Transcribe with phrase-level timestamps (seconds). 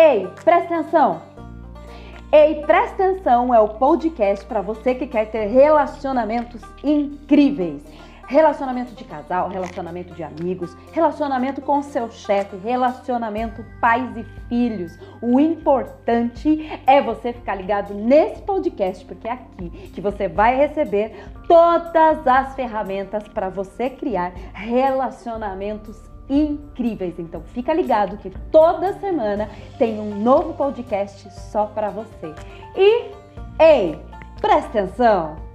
[0.00, 1.20] Ei, presta atenção!
[2.30, 7.82] Ei, presta atenção é o podcast para você que quer ter relacionamentos incríveis.
[8.28, 14.96] Relacionamento de casal, relacionamento de amigos, relacionamento com seu chefe, relacionamento pais e filhos.
[15.20, 21.12] O importante é você ficar ligado nesse podcast, porque é aqui que você vai receber
[21.48, 26.17] todas as ferramentas para você criar relacionamentos incríveis.
[27.18, 32.34] Então fica ligado que toda semana tem um novo podcast só para você.
[32.76, 33.10] E
[33.58, 33.98] ei,
[34.40, 35.47] presta atenção!